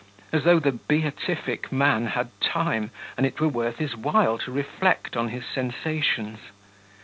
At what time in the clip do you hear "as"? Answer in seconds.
0.33-0.43